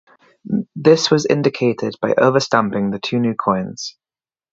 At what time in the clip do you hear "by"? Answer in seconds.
2.01-2.15